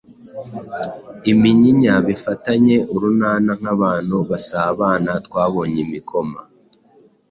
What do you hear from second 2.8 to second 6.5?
urunana nk’abantu basabana. Twabonye imikoma